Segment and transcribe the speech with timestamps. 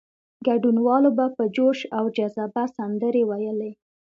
[0.45, 3.71] ګډونوالو به په جوش او جذبه سندرې ویلې.